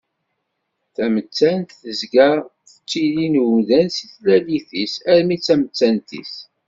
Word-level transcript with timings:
Tamettant 0.95 1.69
tezga 1.81 2.31
d 2.71 2.73
tili 2.89 3.27
n 3.27 3.39
umdan 3.45 3.87
seg 3.95 4.09
tlalit-is, 4.15 4.93
armi 5.11 5.37
d 5.39 5.41
tamettant-is. 5.45 6.33